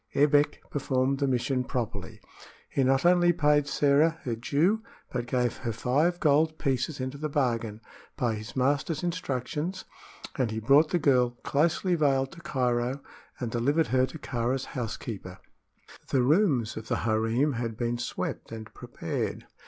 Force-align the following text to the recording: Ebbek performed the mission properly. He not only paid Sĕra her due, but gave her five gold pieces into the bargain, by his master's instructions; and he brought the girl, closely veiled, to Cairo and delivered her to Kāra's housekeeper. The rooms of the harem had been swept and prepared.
Ebbek 0.15 0.67
performed 0.71 1.19
the 1.19 1.27
mission 1.27 1.63
properly. 1.63 2.19
He 2.71 2.83
not 2.83 3.05
only 3.05 3.31
paid 3.31 3.65
Sĕra 3.65 4.19
her 4.21 4.35
due, 4.35 4.81
but 5.13 5.27
gave 5.27 5.57
her 5.57 5.71
five 5.71 6.19
gold 6.19 6.57
pieces 6.57 6.99
into 6.99 7.19
the 7.19 7.29
bargain, 7.29 7.81
by 8.17 8.33
his 8.33 8.55
master's 8.55 9.03
instructions; 9.03 9.85
and 10.39 10.49
he 10.49 10.59
brought 10.59 10.89
the 10.89 10.97
girl, 10.97 11.37
closely 11.43 11.93
veiled, 11.93 12.31
to 12.31 12.41
Cairo 12.41 12.99
and 13.39 13.51
delivered 13.51 13.89
her 13.93 14.07
to 14.07 14.17
Kāra's 14.17 14.65
housekeeper. 14.73 15.37
The 16.07 16.23
rooms 16.23 16.75
of 16.75 16.87
the 16.87 16.95
harem 17.05 17.53
had 17.53 17.77
been 17.77 17.99
swept 17.99 18.51
and 18.51 18.73
prepared. 18.73 19.45